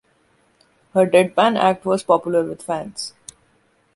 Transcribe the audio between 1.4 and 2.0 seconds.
act